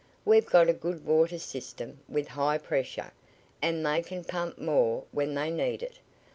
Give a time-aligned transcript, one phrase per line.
[0.25, 3.11] We've got a good water system, with high pressure,
[3.61, 5.99] an' they can pump more when they need it.